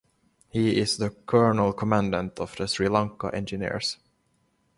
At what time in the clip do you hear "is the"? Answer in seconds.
0.79-1.11